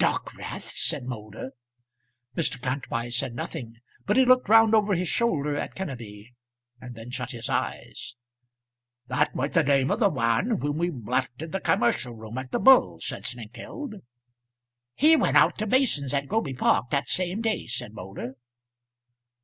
"Dockwrath!" 0.00 0.74
said 0.74 1.04
Moulder. 1.04 1.52
Mr. 2.36 2.60
Kantwise 2.60 3.14
said 3.14 3.36
nothing, 3.36 3.76
but 4.04 4.16
he 4.16 4.24
looked 4.24 4.48
round 4.48 4.74
over 4.74 4.94
his 4.96 5.06
shoulder 5.08 5.56
at 5.56 5.76
Kenneby, 5.76 6.34
and 6.80 6.96
then 6.96 7.12
shut 7.12 7.30
his 7.30 7.48
eyes. 7.48 8.16
"That 9.06 9.32
was 9.36 9.50
the 9.50 9.62
name 9.62 9.92
of 9.92 10.00
the 10.00 10.10
man 10.10 10.58
whom 10.60 10.78
we 10.78 10.90
left 10.90 11.40
in 11.40 11.52
the 11.52 11.60
commercial 11.60 12.14
room 12.14 12.36
at 12.36 12.50
the 12.50 12.58
Bull," 12.58 12.98
said 13.00 13.24
Snengkeld. 13.26 14.02
"He 14.96 15.14
went 15.14 15.36
out 15.36 15.56
to 15.58 15.68
Mason's 15.68 16.12
at 16.12 16.26
Groby 16.26 16.54
Park 16.54 16.90
that 16.90 17.06
same 17.06 17.40
day," 17.40 17.68
said 17.68 17.94
Moulder. 17.94 18.34